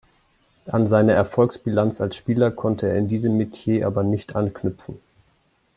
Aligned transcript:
An 0.65 0.87
seine 0.87 1.11
Erfolgsbilanz 1.11 2.01
als 2.01 2.15
Spieler 2.15 2.49
konnte 2.49 2.89
er 2.89 2.95
in 2.97 3.07
diesem 3.07 3.37
Metier 3.37 3.85
aber 3.85 4.01
nicht 4.01 4.35
anknüpfen. 4.35 4.97